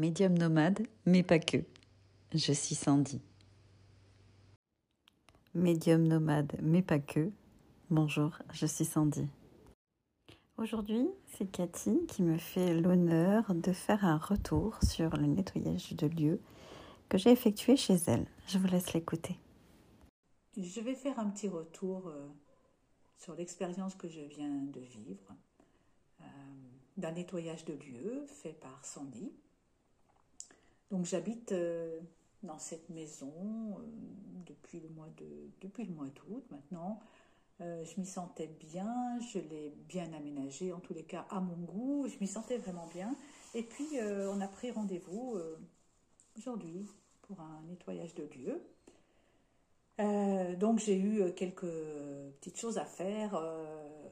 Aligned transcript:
médium 0.00 0.32
nomade, 0.32 0.86
mais 1.04 1.22
pas 1.22 1.38
que. 1.38 1.58
Je 2.32 2.52
suis 2.52 2.74
Sandy. 2.74 3.20
Médium 5.54 6.08
nomade, 6.08 6.56
mais 6.62 6.80
pas 6.80 6.98
que. 6.98 7.30
Bonjour, 7.90 8.38
je 8.50 8.64
suis 8.64 8.86
Sandy. 8.86 9.28
Aujourd'hui, 10.56 11.06
c'est 11.26 11.44
Cathy 11.52 12.06
qui 12.06 12.22
me 12.22 12.38
fait 12.38 12.80
l'honneur 12.80 13.54
de 13.54 13.72
faire 13.72 14.06
un 14.06 14.16
retour 14.16 14.78
sur 14.82 15.14
le 15.18 15.26
nettoyage 15.26 15.92
de 15.92 16.06
lieux 16.06 16.40
que 17.10 17.18
j'ai 17.18 17.30
effectué 17.30 17.76
chez 17.76 17.96
elle. 18.06 18.26
Je 18.46 18.56
vous 18.56 18.68
laisse 18.68 18.94
l'écouter. 18.94 19.36
Je 20.56 20.80
vais 20.80 20.94
faire 20.94 21.18
un 21.18 21.28
petit 21.28 21.48
retour 21.48 22.08
euh, 22.08 22.26
sur 23.18 23.34
l'expérience 23.34 23.96
que 23.96 24.08
je 24.08 24.22
viens 24.22 24.62
de 24.62 24.80
vivre 24.80 25.36
euh, 26.22 26.24
d'un 26.96 27.12
nettoyage 27.12 27.66
de 27.66 27.74
lieux 27.74 28.24
fait 28.26 28.58
par 28.58 28.82
Sandy. 28.86 29.30
Donc 30.90 31.06
j'habite 31.06 31.52
euh, 31.52 32.00
dans 32.42 32.58
cette 32.58 32.88
maison 32.90 33.32
depuis 34.46 34.80
le 34.80 34.88
mois 34.88 35.08
de 35.16 35.50
depuis 35.60 35.84
le 35.84 35.92
mois 35.92 36.08
d'août 36.08 36.44
maintenant. 36.50 37.00
je 37.60 38.00
m'y 38.00 38.06
sentais 38.06 38.48
bien, 38.48 39.20
je 39.20 39.38
l'ai 39.38 39.74
bien 39.88 40.12
aménagé, 40.14 40.72
en 40.72 40.80
tous 40.80 40.94
les 40.94 41.04
cas 41.04 41.26
à 41.30 41.40
mon 41.40 41.56
goût, 41.56 42.08
je 42.08 42.16
m'y 42.20 42.26
sentais 42.26 42.56
vraiment 42.56 42.88
bien. 42.94 43.14
Et 43.54 43.62
puis 43.62 43.86
on 44.00 44.40
a 44.40 44.48
pris 44.48 44.70
rendez-vous 44.70 45.38
aujourd'hui 46.38 46.86
pour 47.22 47.40
un 47.40 47.62
nettoyage 47.68 48.14
de 48.14 48.24
lieux. 48.24 48.62
Euh, 50.00 50.56
donc 50.56 50.78
j'ai 50.78 50.96
eu 50.96 51.20
euh, 51.20 51.32
quelques 51.32 51.66
petites 52.40 52.58
choses 52.58 52.78
à 52.78 52.86
faire 52.86 53.34
euh, 53.34 54.08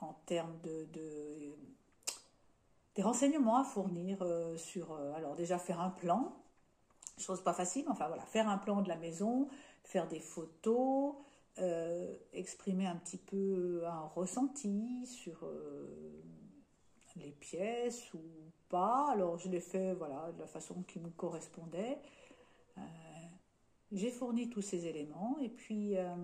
en 0.00 0.14
termes 0.26 0.58
de, 0.62 0.88
des 2.96 3.02
renseignements 3.02 3.58
à 3.58 3.64
fournir 3.64 4.26
sur 4.56 4.94
alors 5.14 5.36
déjà 5.36 5.58
faire 5.58 5.80
un 5.80 5.90
plan, 5.90 6.32
chose 7.18 7.42
pas 7.42 7.52
facile, 7.52 7.84
enfin 7.88 8.08
voilà, 8.08 8.24
faire 8.24 8.48
un 8.48 8.58
plan 8.58 8.82
de 8.82 8.88
la 8.88 8.96
maison, 8.96 9.48
faire 9.84 10.08
des 10.08 10.18
photos, 10.18 11.14
exprimer 12.32 12.86
un 12.86 12.96
petit 12.96 13.18
peu 13.18 13.82
un 13.86 14.06
ressenti 14.06 15.06
sur 15.06 15.46
les 17.16 17.32
pièces 17.32 18.12
ou 18.14 18.22
pas. 18.70 19.10
Alors 19.12 19.38
je 19.38 19.50
l'ai 19.50 19.60
fait 19.60 19.92
voilà 19.94 20.32
de 20.32 20.40
la 20.40 20.46
façon 20.46 20.82
qui 20.82 20.98
me 20.98 21.10
correspondait. 21.10 21.98
J'ai 23.92 24.10
fourni 24.10 24.50
tous 24.50 24.62
ces 24.62 24.86
éléments 24.86 25.38
et 25.40 25.48
puis, 25.48 25.96
euh, 25.96 26.16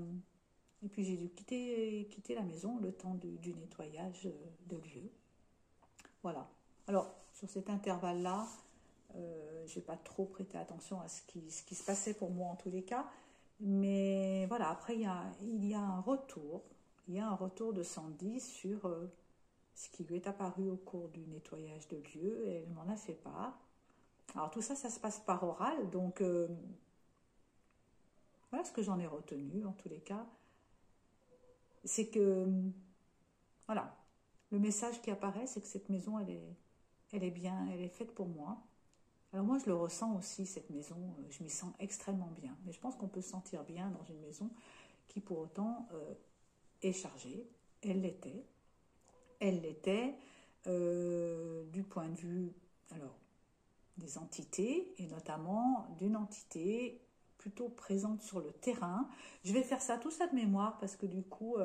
et 0.82 0.88
puis 0.88 1.04
j'ai 1.04 1.16
dû 1.16 1.28
quitter, 1.28 2.08
quitter 2.10 2.34
la 2.34 2.42
maison 2.42 2.78
le 2.78 2.92
temps 2.92 3.14
du, 3.14 3.54
nettoyage 3.54 4.26
euh, 4.26 4.32
de 4.66 4.76
lieu. 4.76 5.10
Voilà. 6.22 6.50
Alors, 6.88 7.14
sur 7.32 7.48
cet 7.48 7.70
intervalle-là, 7.70 8.46
euh, 9.16 9.66
je 9.66 9.78
n'ai 9.78 9.84
pas 9.84 9.96
trop 9.96 10.24
prêté 10.24 10.58
attention 10.58 11.00
à 11.00 11.08
ce 11.08 11.22
qui, 11.22 11.50
se 11.50 11.84
passait 11.84 12.14
pour 12.14 12.30
moi 12.30 12.48
en 12.48 12.56
tous 12.56 12.70
les 12.70 12.82
cas. 12.82 13.06
Mais 13.60 14.46
voilà, 14.46 14.70
après, 14.70 14.94
il 14.96 15.02
y 15.02 15.74
a, 15.74 15.80
un 15.80 16.00
retour. 16.00 16.62
Il 17.08 17.14
y 17.14 17.20
a 17.20 17.28
un 17.28 17.34
retour 17.34 17.72
de 17.72 17.82
Sandy 17.82 18.40
sur 18.40 18.90
ce 19.74 19.88
qui 19.90 20.04
lui 20.04 20.16
est 20.16 20.26
apparu 20.26 20.68
au 20.68 20.76
cours 20.76 21.08
du 21.08 21.26
nettoyage 21.26 21.88
de 21.88 21.96
lieu 21.96 22.46
et 22.46 22.62
elle 22.62 22.70
m'en 22.70 22.88
a 22.88 22.96
fait 22.96 23.14
part. 23.14 23.58
Alors 24.34 24.50
tout 24.50 24.62
ça, 24.62 24.74
ça 24.74 24.88
se 24.88 24.98
passe 24.98 25.18
par 25.20 25.42
oral, 25.42 25.90
donc 25.90 26.22
voilà 28.52 28.64
ce 28.66 28.72
que 28.72 28.82
j'en 28.82 28.98
ai 28.98 29.06
retenu 29.06 29.64
en 29.64 29.72
tous 29.72 29.88
les 29.88 30.00
cas. 30.00 30.26
C'est 31.84 32.08
que, 32.08 32.46
voilà, 33.66 33.96
le 34.50 34.58
message 34.58 35.00
qui 35.00 35.10
apparaît, 35.10 35.46
c'est 35.46 35.62
que 35.62 35.66
cette 35.66 35.88
maison, 35.88 36.18
elle 36.18 36.28
est, 36.30 36.56
elle 37.12 37.24
est 37.24 37.30
bien, 37.30 37.68
elle 37.72 37.82
est 37.82 37.88
faite 37.88 38.14
pour 38.14 38.26
moi. 38.26 38.58
Alors 39.32 39.46
moi, 39.46 39.58
je 39.58 39.66
le 39.66 39.74
ressens 39.74 40.16
aussi, 40.16 40.44
cette 40.44 40.68
maison, 40.70 40.96
euh, 40.96 41.22
je 41.30 41.42
m'y 41.42 41.50
sens 41.50 41.72
extrêmement 41.78 42.30
bien. 42.40 42.56
Mais 42.64 42.72
je 42.72 42.80
pense 42.80 42.96
qu'on 42.96 43.08
peut 43.08 43.22
se 43.22 43.30
sentir 43.30 43.64
bien 43.64 43.90
dans 43.90 44.04
une 44.04 44.20
maison 44.20 44.50
qui 45.08 45.20
pour 45.20 45.38
autant 45.38 45.88
euh, 45.92 46.14
est 46.82 46.92
chargée. 46.92 47.46
Elle 47.82 48.02
l'était. 48.02 48.44
Elle 49.40 49.62
l'était 49.62 50.14
euh, 50.66 51.64
du 51.66 51.82
point 51.82 52.08
de 52.08 52.16
vue, 52.16 52.52
des 53.96 54.18
entités, 54.18 54.94
et 54.98 55.06
notamment 55.06 55.86
d'une 55.98 56.16
entité 56.16 57.00
plutôt 57.38 57.68
présente 57.68 58.22
sur 58.22 58.40
le 58.40 58.52
terrain. 58.52 59.08
Je 59.44 59.52
vais 59.52 59.62
faire 59.62 59.80
ça, 59.80 59.96
tout 59.96 60.10
ça 60.10 60.26
de 60.26 60.34
mémoire, 60.34 60.78
parce 60.78 60.96
que 60.96 61.06
du 61.06 61.22
coup, 61.22 61.56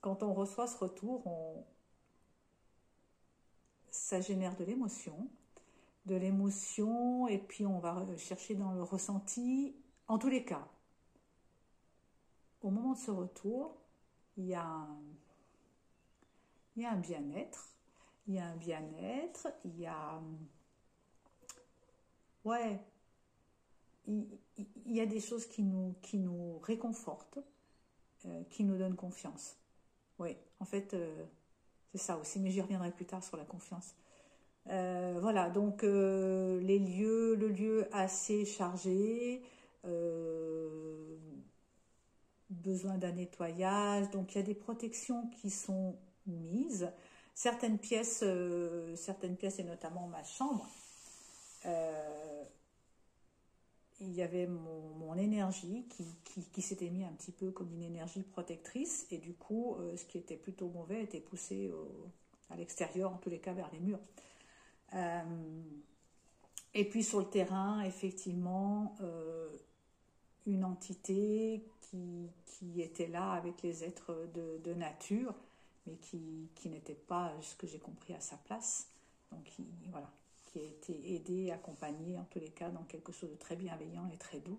quand 0.00 0.22
on 0.22 0.32
reçoit 0.34 0.66
ce 0.66 0.76
retour, 0.76 1.26
on... 1.26 1.64
ça 4.08 4.22
génère 4.22 4.56
de 4.56 4.64
l'émotion. 4.64 5.28
De 6.06 6.16
l'émotion, 6.16 7.28
et 7.28 7.36
puis 7.36 7.66
on 7.66 7.78
va 7.78 8.06
chercher 8.16 8.54
dans 8.54 8.72
le 8.72 8.82
ressenti. 8.82 9.76
En 10.06 10.16
tous 10.18 10.30
les 10.30 10.46
cas, 10.46 10.66
au 12.62 12.70
moment 12.70 12.94
de 12.94 12.98
ce 12.98 13.10
retour, 13.10 13.76
il 14.38 14.46
y 14.46 14.54
a 14.54 14.64
un, 14.64 14.96
un 16.78 16.96
bien-être. 16.96 17.68
Il 18.26 18.34
y 18.34 18.38
a 18.38 18.46
un 18.46 18.56
bien-être, 18.56 19.48
il 19.64 19.78
y 19.78 19.86
a... 19.86 20.22
Ouais, 22.44 22.80
il, 24.06 24.26
y 24.86 25.02
a 25.02 25.06
des 25.06 25.20
choses 25.20 25.46
qui 25.46 25.62
nous, 25.62 25.94
qui 26.00 26.16
nous 26.16 26.58
réconfortent, 26.60 27.40
euh, 28.24 28.42
qui 28.48 28.64
nous 28.64 28.78
donnent 28.78 28.96
confiance. 28.96 29.58
Oui, 30.18 30.34
en 30.60 30.64
fait, 30.64 30.94
euh, 30.94 31.26
c'est 31.92 31.98
ça 31.98 32.16
aussi, 32.18 32.38
mais 32.40 32.50
j'y 32.50 32.60
reviendrai 32.60 32.90
plus 32.90 33.04
tard 33.04 33.22
sur 33.24 33.36
la 33.36 33.44
confiance. 33.44 33.94
Euh, 34.68 35.18
voilà, 35.20 35.48
donc 35.50 35.82
les 35.82 36.78
lieux, 36.78 37.34
le 37.34 37.48
lieu 37.48 37.88
assez 37.92 38.44
chargé, 38.44 39.42
besoin 42.50 42.98
d'un 42.98 43.12
nettoyage, 43.12 44.10
donc 44.10 44.34
il 44.34 44.38
y 44.38 44.40
a 44.40 44.44
des 44.44 44.54
protections 44.54 45.28
qui 45.40 45.50
sont 45.50 45.96
mises. 46.26 46.90
Certaines 47.34 47.78
pièces, 47.78 48.24
certaines 48.96 49.36
pièces 49.36 49.58
et 49.58 49.64
notamment 49.64 50.06
ma 50.08 50.22
chambre, 50.24 50.68
il 54.00 54.14
y 54.14 54.22
avait 54.22 54.46
mon, 54.46 55.16
énergie 55.16 55.84
qui, 56.52 56.62
s'était 56.62 56.90
mis 56.90 57.04
un 57.04 57.12
petit 57.12 57.32
peu 57.32 57.50
comme 57.50 57.72
une 57.72 57.82
énergie 57.82 58.22
protectrice 58.22 59.06
et 59.10 59.18
du 59.18 59.34
coup 59.34 59.74
euh, 59.74 59.96
ce 59.96 60.04
qui 60.04 60.18
était 60.18 60.36
plutôt 60.36 60.68
mauvais 60.68 61.02
était 61.02 61.20
poussé 61.20 61.72
à 62.50 62.56
l'extérieur, 62.56 63.12
en 63.12 63.16
tous 63.16 63.30
les 63.30 63.40
cas 63.40 63.52
vers 63.52 63.70
les 63.72 63.80
murs. 63.80 63.98
Euh, 64.94 65.22
et 66.74 66.84
puis 66.88 67.02
sur 67.02 67.18
le 67.18 67.26
terrain, 67.26 67.82
effectivement, 67.82 68.94
euh, 69.00 69.48
une 70.46 70.64
entité 70.64 71.64
qui, 71.80 72.30
était 72.80 73.06
là 73.06 73.32
avec 73.32 73.62
les 73.62 73.84
êtres 73.84 74.28
de, 74.34 74.74
nature, 74.74 75.32
mais 75.86 75.94
qui, 75.94 76.48
qui 76.56 76.68
n'était 76.68 76.94
pas, 76.94 77.32
ce 77.40 77.54
que 77.54 77.66
j'ai 77.66 77.78
compris, 77.78 78.14
à 78.14 78.20
sa 78.20 78.36
place. 78.36 78.88
Donc 79.30 79.48
voilà, 79.90 80.10
qui 80.48 80.60
a 80.60 80.62
été 80.64 81.14
aidé, 81.14 81.50
accompagné, 81.50 82.18
en 82.18 82.24
tous 82.24 82.40
les 82.40 82.50
cas, 82.50 82.70
dans 82.70 82.84
quelque 82.84 83.12
chose 83.12 83.30
de 83.30 83.36
très 83.36 83.56
bienveillant 83.56 84.08
et 84.12 84.16
très 84.16 84.40
doux, 84.40 84.58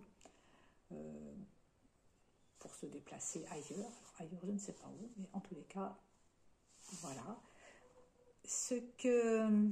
euh, 0.91 1.33
pour 2.59 2.73
se 2.75 2.85
déplacer 2.85 3.45
ailleurs. 3.50 3.91
ailleurs, 4.19 4.41
je 4.45 4.51
ne 4.51 4.59
sais 4.59 4.73
pas 4.73 4.88
où, 4.88 5.09
mais 5.17 5.27
en 5.33 5.39
tous 5.39 5.55
les 5.55 5.63
cas, 5.63 5.97
voilà. 7.01 7.39
Ce 8.45 8.75
que. 8.97 9.69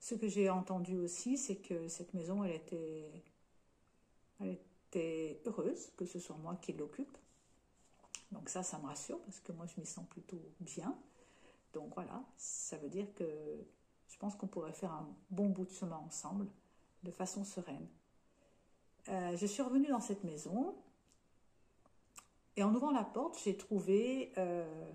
Ce 0.00 0.14
que 0.14 0.28
j'ai 0.28 0.48
entendu 0.50 0.96
aussi, 0.96 1.36
c'est 1.36 1.56
que 1.56 1.88
cette 1.88 2.14
maison, 2.14 2.44
elle 2.44 2.52
était, 2.52 3.10
elle 4.38 4.58
était 4.88 5.40
heureuse 5.46 5.90
que 5.96 6.06
ce 6.06 6.20
soit 6.20 6.36
moi 6.36 6.56
qui 6.62 6.72
l'occupe. 6.74 7.18
Donc 8.30 8.48
ça, 8.48 8.62
ça 8.62 8.78
me 8.78 8.86
rassure 8.86 9.20
parce 9.22 9.40
que 9.40 9.52
moi, 9.52 9.66
je 9.66 9.80
m'y 9.80 9.86
sens 9.86 10.06
plutôt 10.08 10.40
bien. 10.60 10.96
Donc 11.72 11.94
voilà, 11.94 12.22
ça 12.36 12.76
veut 12.78 12.88
dire 12.88 13.06
que 13.14 13.24
je 14.08 14.16
pense 14.18 14.34
qu'on 14.36 14.46
pourrait 14.46 14.72
faire 14.72 14.92
un 14.92 15.08
bon 15.30 15.48
bout 15.48 15.64
de 15.64 15.70
chemin 15.70 15.96
ensemble, 15.96 16.46
de 17.02 17.10
façon 17.10 17.44
sereine. 17.44 17.86
Euh, 19.08 19.36
je 19.36 19.46
suis 19.46 19.62
revenue 19.62 19.88
dans 19.88 20.00
cette 20.00 20.24
maison 20.24 20.74
et 22.56 22.62
en 22.62 22.74
ouvrant 22.74 22.90
la 22.90 23.04
porte, 23.04 23.38
j'ai 23.44 23.56
trouvé 23.56 24.32
euh, 24.38 24.90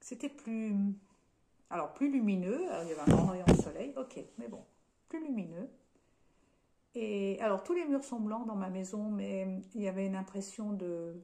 c'était 0.00 0.28
plus 0.28 0.76
alors 1.70 1.92
plus 1.94 2.10
lumineux. 2.10 2.62
il 2.82 2.88
y 2.88 2.92
avait 2.92 3.00
un 3.00 3.16
grand 3.16 3.26
rayon 3.26 3.46
de 3.46 3.60
soleil, 3.60 3.92
ok, 3.96 4.20
mais 4.38 4.48
bon, 4.48 4.64
plus 5.08 5.22
lumineux. 5.24 5.68
Et 6.94 7.40
alors 7.40 7.64
tous 7.64 7.72
les 7.72 7.84
murs 7.84 8.04
sont 8.04 8.20
blancs 8.20 8.46
dans 8.46 8.54
ma 8.54 8.70
maison, 8.70 9.10
mais 9.10 9.60
il 9.74 9.82
y 9.82 9.88
avait 9.88 10.06
une 10.06 10.14
impression 10.14 10.72
de 10.72 11.20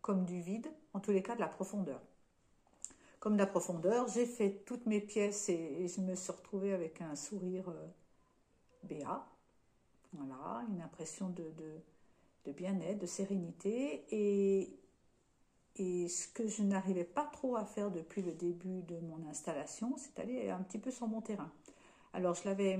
comme 0.00 0.24
du 0.24 0.40
vide, 0.40 0.68
en 0.92 1.00
tous 1.00 1.12
les 1.12 1.22
cas 1.22 1.34
de 1.34 1.40
la 1.40 1.48
profondeur 1.48 2.00
comme 3.24 3.38
la 3.38 3.46
profondeur. 3.46 4.06
J'ai 4.08 4.26
fait 4.26 4.50
toutes 4.66 4.84
mes 4.84 5.00
pièces 5.00 5.48
et, 5.48 5.88
je 5.88 6.02
me 6.02 6.14
suis 6.14 6.30
retrouvée 6.30 6.74
avec 6.74 7.00
un 7.00 7.16
sourire 7.16 7.70
euh, 7.70 7.86
béat. 8.82 9.26
Voilà, 10.12 10.62
une 10.70 10.82
impression 10.82 11.30
de, 11.30 11.50
de, 12.44 12.52
bien-être, 12.52 12.98
de 12.98 13.06
sérénité. 13.06 14.04
Et 14.10 14.78
Et 15.76 16.08
ce 16.08 16.28
que 16.28 16.46
je 16.46 16.62
n'arrivais 16.62 17.04
pas 17.04 17.24
trop 17.24 17.56
à 17.56 17.64
faire 17.64 17.90
depuis 17.90 18.22
le 18.22 18.32
début 18.32 18.82
de 18.82 18.98
mon 19.00 19.26
installation, 19.28 19.96
c'est 19.96 20.18
aller 20.20 20.50
un 20.50 20.62
petit 20.62 20.78
peu 20.78 20.90
sur 20.90 21.08
mon 21.08 21.22
terrain. 21.22 21.50
Alors 22.12 22.34
je 22.34 22.44
l'avais, 22.44 22.78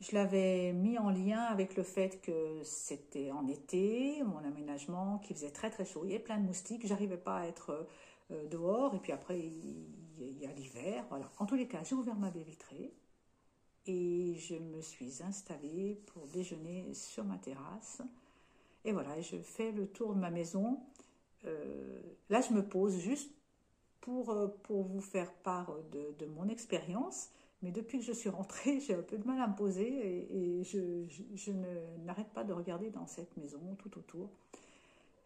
je 0.00 0.14
l'avais 0.14 0.72
mis 0.72 0.98
en 0.98 1.10
lien 1.10 1.42
avec 1.42 1.76
le 1.76 1.82
fait 1.82 2.20
que 2.22 2.62
c'était 2.64 3.30
en 3.32 3.46
été, 3.48 4.22
mon 4.24 4.38
aménagement, 4.38 5.18
qui 5.18 5.34
faisait 5.34 5.50
très 5.50 5.70
très 5.70 5.84
chaud, 5.84 6.02
il 6.04 6.10
y 6.10 6.14
avait 6.14 6.24
plein 6.24 6.38
de 6.38 6.46
moustiques, 6.46 6.86
j'arrivais 6.86 7.16
pas 7.18 7.38
à 7.38 7.46
être 7.46 7.70
euh, 7.70 7.84
dehors, 8.50 8.94
et 8.94 8.98
puis 8.98 9.12
après 9.12 9.38
il 9.38 10.38
y 10.38 10.46
a 10.46 10.52
l'hiver. 10.52 11.04
En 11.38 11.46
tous 11.46 11.54
les 11.54 11.66
cas, 11.66 11.82
j'ai 11.82 11.94
ouvert 11.94 12.16
ma 12.16 12.30
baie 12.30 12.42
vitrée 12.42 12.92
et 13.86 14.34
je 14.34 14.54
me 14.54 14.80
suis 14.82 15.22
installée 15.22 15.98
pour 16.06 16.26
déjeuner 16.26 16.92
sur 16.92 17.24
ma 17.24 17.38
terrasse. 17.38 18.02
Et 18.84 18.92
voilà, 18.92 19.20
je 19.20 19.36
fais 19.38 19.72
le 19.72 19.86
tour 19.86 20.14
de 20.14 20.20
ma 20.20 20.30
maison. 20.30 20.80
Euh, 21.46 22.00
là, 22.28 22.40
je 22.40 22.52
me 22.52 22.62
pose 22.62 22.98
juste 22.98 23.30
pour, 24.00 24.30
euh, 24.30 24.48
pour 24.64 24.82
vous 24.82 25.00
faire 25.00 25.32
part 25.32 25.74
de, 25.90 26.14
de 26.18 26.26
mon 26.26 26.48
expérience. 26.48 27.30
Mais 27.62 27.70
depuis 27.70 27.98
que 27.98 28.04
je 28.04 28.12
suis 28.12 28.28
rentrée, 28.28 28.80
j'ai 28.86 28.94
un 28.94 29.02
peu 29.02 29.16
de 29.16 29.26
mal 29.26 29.40
à 29.40 29.48
me 29.48 29.56
poser 29.56 29.86
et, 30.30 30.64
je, 30.64 31.04
je, 31.34 31.52
n'arrête 32.04 32.28
pas 32.28 32.44
de 32.44 32.52
regarder 32.52 32.90
dans 32.90 33.06
cette 33.06 33.36
maison 33.36 33.60
tout 33.78 33.98
autour. 33.98 34.30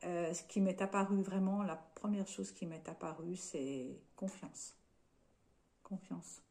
Euh, 0.05 0.35
ce 0.35 0.43
qui 0.45 0.61
m'est 0.61 0.83
apparu 0.83 1.23
vraiment, 1.23 1.63
la 1.63 1.77
première 1.77 2.27
chose 2.27 2.51
qui 2.53 2.67
m'est 2.67 2.89
apparue, 2.89 3.37
c'est 3.37 4.01
confiance. 4.17 4.77
Confiance. 5.83 6.43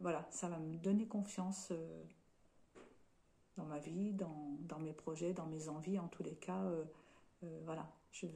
voilà, 0.00 0.26
ça 0.30 0.48
va 0.48 0.58
me 0.58 0.76
donner 0.76 1.06
confiance 1.06 1.72
dans 3.56 3.64
ma 3.64 3.78
vie, 3.78 4.12
dans, 4.12 4.78
mes 4.80 4.92
projets, 4.92 5.32
dans 5.32 5.46
mes 5.46 5.68
envies, 5.68 5.98
en 5.98 6.08
tous 6.08 6.22
les 6.22 6.34
cas, 6.34 6.62
euh, 6.62 6.84
euh, 7.44 7.60
voilà, 7.64 7.88
je 8.12 8.26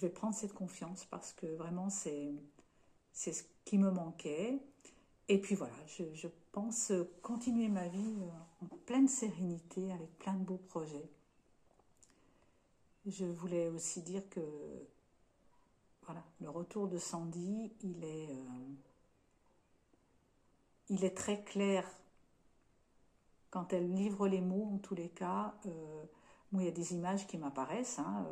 vais 0.00 0.08
prendre 0.08 0.34
cette 0.34 0.54
confiance 0.54 1.04
parce 1.06 1.32
que 1.32 1.46
vraiment 1.46 1.90
c'est 1.90 2.32
ce 3.12 3.42
qui 3.64 3.78
me 3.78 3.90
manquait. 3.90 4.58
Et 5.28 5.40
puis 5.40 5.54
voilà, 5.54 5.74
je, 5.86 6.28
pense 6.52 6.92
continuer 7.22 7.68
ma 7.68 7.88
vie 7.88 8.18
euh, 8.20 8.66
en 8.66 8.76
pleine 8.84 9.08
sérénité 9.08 9.90
avec 9.92 10.18
plein 10.18 10.34
de 10.34 10.44
beaux 10.44 10.60
projets. 10.68 11.08
Je 13.06 13.24
voulais 13.24 13.68
aussi 13.68 14.02
dire 14.02 14.28
que 14.28 14.40
voilà, 16.04 16.22
le 16.40 16.50
retour 16.50 16.88
de 16.88 16.98
Sandy, 16.98 17.72
il 17.82 18.04
est, 18.04 18.28
il 20.90 21.04
est 21.04 21.16
très 21.16 21.42
clair 21.42 21.86
quand 23.52 23.74
elle 23.74 23.94
livre 23.94 24.26
les 24.26 24.40
mots, 24.40 24.70
en 24.74 24.78
tous 24.78 24.94
les 24.94 25.10
cas, 25.10 25.54
euh, 25.66 26.04
moi, 26.50 26.62
il 26.62 26.64
y 26.64 26.68
a 26.68 26.72
des 26.72 26.94
images 26.94 27.26
qui 27.26 27.36
m'apparaissent, 27.36 27.98
hein, 27.98 28.26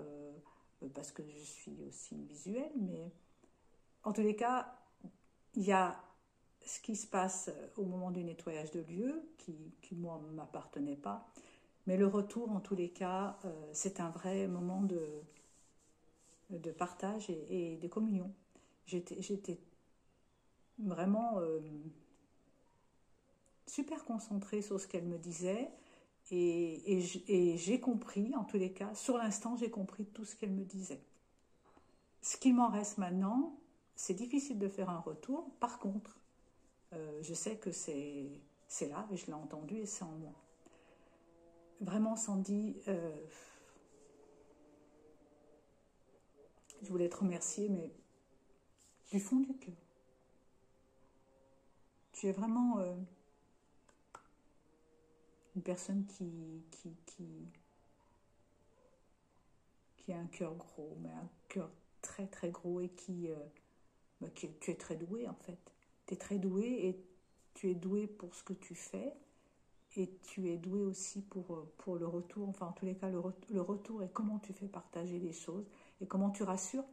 euh, 0.83 0.89
parce 0.95 1.13
que 1.13 1.23
je 1.23 1.39
suis 1.39 1.77
aussi 1.87 2.25
visuelle, 2.25 2.73
mais 2.77 3.13
en 4.03 4.13
tous 4.15 4.23
les 4.23 4.35
cas, 4.35 4.75
il 5.55 5.63
y 5.63 5.73
a 5.73 6.03
ce 6.71 6.81
qui 6.81 6.95
se 6.95 7.07
passe 7.07 7.51
au 7.77 7.85
moment 7.85 8.13
du 8.13 8.23
nettoyage 8.23 8.71
de 8.71 8.81
lieu, 8.81 9.23
qui, 9.39 9.95
moi, 9.97 10.21
ne 10.29 10.33
m'appartenait 10.33 10.97
pas, 10.97 11.27
mais 11.87 11.97
le 11.97 12.07
retour, 12.07 12.53
en 12.53 12.61
tous 12.61 12.77
les 12.77 12.91
cas, 12.91 13.37
euh, 13.45 13.71
c'est 13.73 13.99
un 13.99 14.11
vrai 14.11 14.47
moment 14.47 14.81
de, 14.83 15.05
de 16.51 16.71
partage 16.71 17.29
et, 17.29 17.77
de 17.77 17.89
communion. 17.89 18.33
J'étais 18.87 19.59
vraiment 20.79 21.41
super 23.67 24.05
concentrée 24.05 24.63
sur 24.63 24.81
ce 24.81 24.87
qu'elle 24.87 25.07
me 25.07 25.19
disait. 25.19 25.71
Et, 26.31 27.01
et 27.29 27.57
j'ai 27.57 27.81
compris, 27.81 28.33
en 28.37 28.45
tous 28.45 28.59
les 28.59 28.73
cas, 28.73 28.95
sur 28.95 29.19
l'instant, 29.19 29.57
j'ai 29.57 29.71
compris 29.71 30.05
tout 30.07 30.25
ce 30.25 30.37
qu'elle 30.37 30.53
me 30.53 30.65
disait. 30.65 31.03
Ce 32.23 32.37
qui 32.37 32.53
m'en 32.53 32.69
reste 32.69 32.99
maintenant, 32.99 33.57
c'est 33.97 34.15
difficile 34.15 34.59
de 34.59 34.69
faire 34.69 34.91
un 34.91 35.01
retour. 35.01 35.51
Par 35.59 35.79
contre, 35.79 36.21
euh, 36.93 37.23
je 37.23 37.35
sais 37.35 37.57
que 37.57 37.71
c'est 37.73 38.41
là, 38.89 39.07
et 39.13 39.17
je 39.17 39.27
l'ai 39.27 39.33
entendu, 39.33 39.79
et 39.79 39.87
c'est 39.87 40.05
en 40.05 40.13
moi. 40.13 40.33
Vraiment, 41.81 42.17
Sandy, 42.17 42.77
euh, 42.89 43.27
je 46.83 46.89
voulais 46.89 47.09
te 47.09 47.17
remercier, 47.17 47.69
mais 47.69 47.91
du 49.11 49.21
fond 49.21 49.41
du 49.41 49.55
cœur. 49.57 49.75
Tu 52.13 52.29
es 52.29 52.33
vraiment... 52.33 52.79
Euh, 52.79 52.95
une 55.57 55.63
personne 55.63 56.07
qui, 56.07 56.65
qui, 56.71 56.95
qui, 57.07 57.27
qui 59.97 60.13
a 60.13 60.19
un 60.19 60.27
cœur 60.27 60.55
gros, 60.55 60.97
mais 61.01 61.11
un 61.11 61.29
cœur 61.49 61.71
très 62.03 62.27
très 62.29 62.51
gros 62.51 62.81
et 62.81 62.89
qui, 62.89 63.29
bah, 64.21 64.29
tu 64.35 64.49
es 64.71 64.75
très 64.77 64.95
doué 64.95 65.27
en 65.29 65.35
fait. 65.35 65.59
Très 66.17 66.39
doué 66.39 66.67
et 66.67 67.05
tu 67.55 67.71
es 67.71 67.75
doué 67.75 68.07
pour 68.07 68.35
ce 68.35 68.43
que 68.43 68.53
tu 68.53 68.75
fais 68.75 69.13
et 69.97 70.11
tu 70.23 70.49
es 70.49 70.57
doué 70.57 70.83
aussi 70.83 71.23
pour, 71.23 71.55
euh, 71.55 71.73
pour 71.79 71.97
le 71.97 72.07
retour, 72.07 72.49
enfin 72.49 72.67
en 72.67 72.73
tous 72.73 72.87
les 72.87 72.95
cas 72.95 73.09
le, 73.11 73.21
le 73.51 73.61
retour 73.61 74.03
et 74.03 74.09
comment 74.09 74.39
tu 74.39 74.53
fais 74.53 74.69
partager 74.69 75.19
les 75.19 75.33
choses 75.33 75.67
et 76.01 76.07
comment 76.07 76.31
tu 76.31 76.43
rassures 76.43 76.85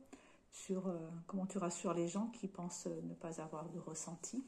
sur 0.51 0.87
euh, 0.87 0.97
comment 1.27 1.45
tu 1.45 1.57
rassures 1.57 1.93
les 1.93 2.07
gens 2.07 2.27
qui 2.27 2.47
pensent 2.47 2.87
ne 2.87 3.13
pas 3.13 3.39
avoir 3.41 3.69
de 3.69 3.79
ressenti. 3.79 4.43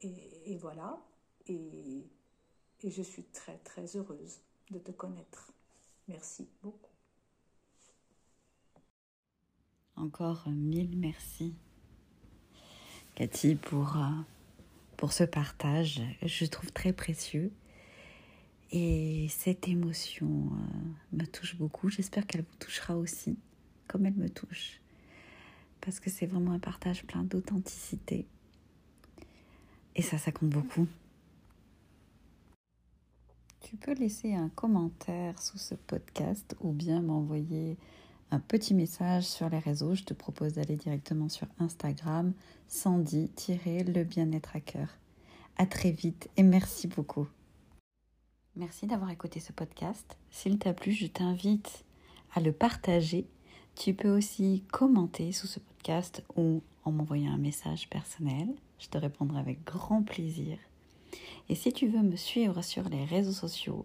Et, 0.00 0.52
et 0.52 0.56
voilà. 0.56 0.98
Et 1.46 2.06
et 2.82 2.90
je 2.90 3.02
suis 3.02 3.24
très 3.24 3.58
très 3.58 3.96
heureuse 3.96 4.40
de 4.70 4.78
te 4.78 4.90
connaître. 4.90 5.52
Merci 6.08 6.48
beaucoup. 6.62 6.90
Encore 9.96 10.48
mille 10.48 10.96
merci, 10.98 11.54
Cathy, 13.22 13.54
pour, 13.54 13.98
euh, 13.98 14.10
pour 14.96 15.12
ce 15.12 15.22
partage. 15.22 16.02
Je 16.22 16.44
trouve 16.44 16.72
très 16.72 16.92
précieux. 16.92 17.52
Et 18.72 19.28
cette 19.28 19.68
émotion 19.68 20.26
euh, 20.26 21.16
me 21.16 21.24
touche 21.24 21.54
beaucoup. 21.54 21.88
J'espère 21.88 22.26
qu'elle 22.26 22.40
vous 22.40 22.56
touchera 22.58 22.96
aussi, 22.96 23.38
comme 23.86 24.06
elle 24.06 24.16
me 24.16 24.28
touche. 24.28 24.80
Parce 25.80 26.00
que 26.00 26.10
c'est 26.10 26.26
vraiment 26.26 26.50
un 26.50 26.58
partage 26.58 27.04
plein 27.04 27.22
d'authenticité. 27.22 28.26
Et 29.94 30.02
ça, 30.02 30.18
ça 30.18 30.32
compte 30.32 30.50
beaucoup. 30.50 30.88
Tu 33.60 33.76
peux 33.76 33.94
laisser 33.94 34.34
un 34.34 34.48
commentaire 34.48 35.40
sous 35.40 35.58
ce 35.58 35.76
podcast 35.76 36.56
ou 36.60 36.72
bien 36.72 37.00
m'envoyer 37.00 37.76
un 38.32 38.40
petit 38.40 38.72
message 38.72 39.24
sur 39.24 39.48
les 39.50 39.58
réseaux. 39.58 39.94
Je 39.94 40.04
te 40.04 40.14
propose 40.14 40.54
d'aller 40.54 40.76
directement 40.76 41.28
sur 41.28 41.46
Instagram, 41.58 42.32
Sandy-le 42.66 44.04
bien-être 44.04 44.56
à 44.56 44.60
cœur. 44.60 44.88
À 45.58 45.66
très 45.66 45.90
vite 45.90 46.30
et 46.38 46.42
merci 46.42 46.88
beaucoup. 46.88 47.28
Merci 48.56 48.86
d'avoir 48.86 49.10
écouté 49.10 49.38
ce 49.38 49.52
podcast. 49.52 50.16
S'il 50.30 50.58
t'a 50.58 50.72
plu, 50.72 50.92
je 50.92 51.06
t'invite 51.06 51.84
à 52.34 52.40
le 52.40 52.52
partager. 52.52 53.26
Tu 53.74 53.92
peux 53.92 54.10
aussi 54.10 54.62
commenter 54.72 55.32
sous 55.32 55.46
ce 55.46 55.60
podcast 55.60 56.22
ou 56.36 56.62
en 56.84 56.92
m'envoyant 56.92 57.32
un 57.32 57.38
message 57.38 57.88
personnel. 57.90 58.48
Je 58.78 58.88
te 58.88 58.96
répondrai 58.96 59.40
avec 59.40 59.62
grand 59.64 60.02
plaisir. 60.02 60.56
Et 61.50 61.54
si 61.54 61.72
tu 61.72 61.86
veux 61.86 62.02
me 62.02 62.16
suivre 62.16 62.62
sur 62.62 62.88
les 62.88 63.04
réseaux 63.04 63.32
sociaux 63.32 63.84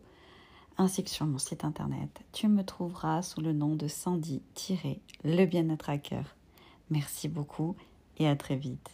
ainsi 0.77 1.03
que 1.03 1.10
sur 1.10 1.25
mon 1.25 1.38
site 1.38 1.63
internet, 1.63 2.22
tu 2.31 2.48
me 2.48 2.63
trouveras 2.63 3.22
sous 3.22 3.41
le 3.41 3.53
nom 3.53 3.75
de 3.75 3.88
Sandy-le 3.88 5.46
bien-être. 5.46 5.89
Merci 6.89 7.27
beaucoup 7.27 7.75
et 8.17 8.27
à 8.27 8.36
très 8.36 8.55
vite. 8.55 8.91